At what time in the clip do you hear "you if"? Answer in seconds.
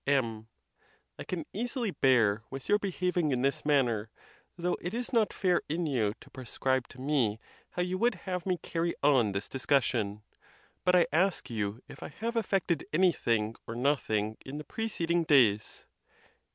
11.51-12.01